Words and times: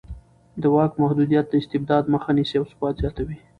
د 0.61 0.63
واک 0.75 0.91
محدودیت 1.01 1.45
د 1.49 1.53
استبداد 1.61 2.03
مخه 2.13 2.29
نیسي 2.37 2.55
او 2.59 2.65
ثبات 2.71 2.93
زیاتوي 3.01 3.37